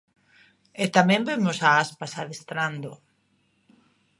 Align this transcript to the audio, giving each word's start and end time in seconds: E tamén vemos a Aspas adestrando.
E 0.83 0.85
tamén 0.95 1.21
vemos 1.29 1.57
a 1.61 1.69
Aspas 1.83 2.13
adestrando. 2.21 2.91